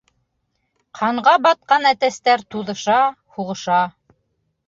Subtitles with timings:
[0.99, 2.97] Ҡанға батҡан әтәстәр туҙыша,
[3.35, 3.77] һуғыша.